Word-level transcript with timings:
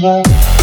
Slow. 0.00 0.59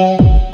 Slow. 0.00 0.49